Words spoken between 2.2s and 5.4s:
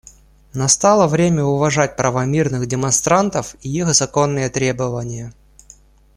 мирных демонстрантов и их законные требования.